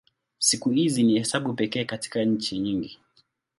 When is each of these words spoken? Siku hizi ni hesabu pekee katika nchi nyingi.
Siku 0.39 0.69
hizi 0.69 1.03
ni 1.03 1.17
hesabu 1.19 1.53
pekee 1.53 1.85
katika 1.85 2.23
nchi 2.23 2.59
nyingi. 2.59 2.99